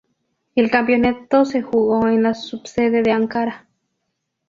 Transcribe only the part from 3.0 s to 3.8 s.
de Ankara.